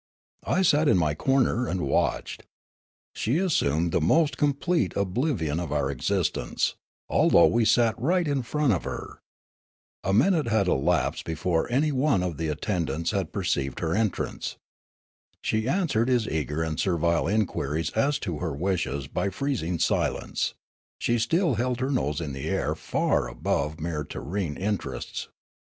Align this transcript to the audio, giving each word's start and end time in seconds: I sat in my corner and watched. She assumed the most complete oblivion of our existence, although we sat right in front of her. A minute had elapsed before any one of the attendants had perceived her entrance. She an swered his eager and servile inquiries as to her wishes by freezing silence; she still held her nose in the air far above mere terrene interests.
I 0.47 0.63
sat 0.63 0.87
in 0.87 0.97
my 0.97 1.13
corner 1.13 1.67
and 1.67 1.81
watched. 1.81 2.47
She 3.13 3.37
assumed 3.37 3.91
the 3.91 4.01
most 4.01 4.35
complete 4.35 4.95
oblivion 4.97 5.59
of 5.59 5.71
our 5.71 5.91
existence, 5.91 6.73
although 7.07 7.45
we 7.45 7.65
sat 7.65 8.01
right 8.01 8.27
in 8.27 8.41
front 8.41 8.73
of 8.73 8.83
her. 8.83 9.19
A 10.03 10.11
minute 10.11 10.47
had 10.47 10.67
elapsed 10.67 11.23
before 11.23 11.71
any 11.71 11.91
one 11.91 12.23
of 12.23 12.37
the 12.37 12.47
attendants 12.47 13.11
had 13.11 13.31
perceived 13.31 13.79
her 13.79 13.93
entrance. 13.93 14.55
She 15.43 15.67
an 15.69 15.85
swered 15.87 16.07
his 16.07 16.27
eager 16.27 16.63
and 16.63 16.79
servile 16.79 17.27
inquiries 17.27 17.91
as 17.91 18.17
to 18.25 18.39
her 18.39 18.53
wishes 18.53 19.05
by 19.07 19.29
freezing 19.29 19.77
silence; 19.77 20.55
she 20.97 21.19
still 21.19 21.53
held 21.61 21.79
her 21.79 21.91
nose 21.91 22.19
in 22.19 22.33
the 22.33 22.49
air 22.49 22.73
far 22.73 23.27
above 23.29 23.79
mere 23.79 24.03
terrene 24.03 24.57
interests. 24.57 25.27